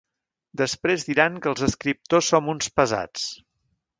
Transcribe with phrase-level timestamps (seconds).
[0.61, 3.29] Després diran que els escriptors som uns pesats.